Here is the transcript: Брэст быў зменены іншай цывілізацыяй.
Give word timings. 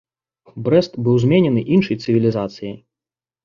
Брэст 0.67 0.93
быў 1.09 1.21
зменены 1.25 1.65
іншай 1.77 2.03
цывілізацыяй. 2.07 2.77